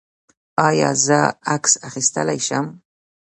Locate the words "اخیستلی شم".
1.87-2.65